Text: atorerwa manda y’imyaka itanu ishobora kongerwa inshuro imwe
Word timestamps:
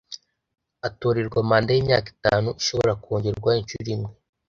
atorerwa 0.87 1.39
manda 1.49 1.71
y’imyaka 1.73 2.07
itanu 2.15 2.49
ishobora 2.61 2.91
kongerwa 3.03 3.51
inshuro 3.59 3.87
imwe 3.95 4.11